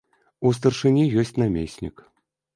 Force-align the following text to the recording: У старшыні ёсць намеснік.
У 0.49 0.53
старшыні 0.59 1.03
ёсць 1.25 1.33
намеснік. 1.43 2.05